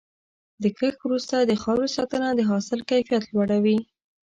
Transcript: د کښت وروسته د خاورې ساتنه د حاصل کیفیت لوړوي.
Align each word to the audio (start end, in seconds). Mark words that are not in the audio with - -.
د 0.61 0.63
کښت 0.77 0.99
وروسته 1.03 1.35
د 1.39 1.51
خاورې 1.61 1.89
ساتنه 1.97 2.29
د 2.35 2.41
حاصل 2.49 2.79
کیفیت 2.89 3.23
لوړوي. 3.33 3.79